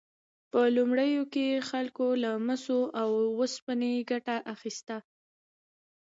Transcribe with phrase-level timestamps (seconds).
[0.51, 4.97] په لومړیو کې خلکو له مسو او اوسپنې ګټه اخیسته.